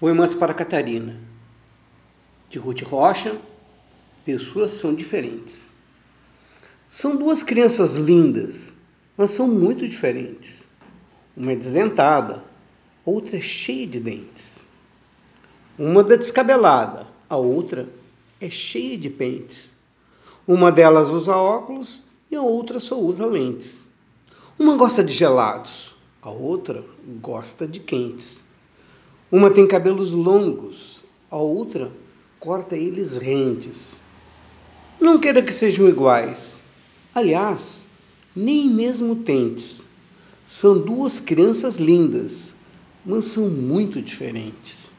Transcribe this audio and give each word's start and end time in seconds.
Poemas 0.00 0.32
para 0.32 0.54
Catarina, 0.54 1.20
de 2.48 2.58
Ruth 2.58 2.80
Rocha. 2.80 3.38
Pessoas 4.24 4.70
são 4.70 4.94
diferentes. 4.94 5.74
São 6.88 7.16
duas 7.16 7.42
crianças 7.42 7.96
lindas, 7.96 8.72
mas 9.14 9.32
são 9.32 9.46
muito 9.46 9.86
diferentes. 9.86 10.68
Uma 11.36 11.52
é 11.52 11.54
desdentada, 11.54 12.42
outra 13.04 13.36
é 13.36 13.40
cheia 13.42 13.86
de 13.86 14.00
dentes. 14.00 14.62
Uma 15.78 16.00
é 16.00 16.16
descabelada, 16.16 17.06
a 17.28 17.36
outra 17.36 17.86
é 18.40 18.48
cheia 18.48 18.96
de 18.96 19.10
pentes. 19.10 19.72
Uma 20.48 20.72
delas 20.72 21.10
usa 21.10 21.36
óculos 21.36 22.02
e 22.30 22.36
a 22.36 22.40
outra 22.40 22.80
só 22.80 22.98
usa 22.98 23.26
lentes. 23.26 23.86
Uma 24.58 24.76
gosta 24.76 25.04
de 25.04 25.12
gelados, 25.12 25.94
a 26.22 26.30
outra 26.30 26.82
gosta 27.20 27.68
de 27.68 27.80
quentes. 27.80 28.48
Uma 29.32 29.48
tem 29.48 29.64
cabelos 29.64 30.10
longos, 30.10 31.04
a 31.30 31.36
outra 31.36 31.92
corta 32.40 32.76
eles 32.76 33.16
rentes. 33.16 34.00
Não 35.00 35.20
queira 35.20 35.40
que 35.40 35.52
sejam 35.52 35.88
iguais. 35.88 36.60
Aliás, 37.14 37.86
nem 38.34 38.68
mesmo 38.68 39.14
tentes. 39.14 39.86
São 40.44 40.80
duas 40.80 41.20
crianças 41.20 41.76
lindas, 41.76 42.56
mas 43.06 43.26
são 43.26 43.48
muito 43.48 44.02
diferentes. 44.02 44.92